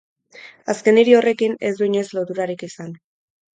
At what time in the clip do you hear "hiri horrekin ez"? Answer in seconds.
1.01-1.71